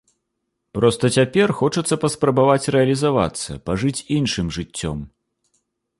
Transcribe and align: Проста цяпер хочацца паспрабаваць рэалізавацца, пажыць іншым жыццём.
Проста 0.77 1.11
цяпер 1.17 1.53
хочацца 1.59 1.99
паспрабаваць 2.05 2.71
рэалізавацца, 2.77 3.51
пажыць 3.69 4.05
іншым 4.19 4.47
жыццём. 4.59 4.99